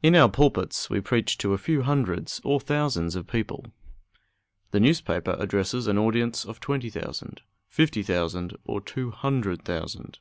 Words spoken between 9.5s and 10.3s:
thousand.